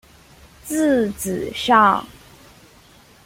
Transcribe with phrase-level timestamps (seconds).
[0.63, 2.03] 字子上。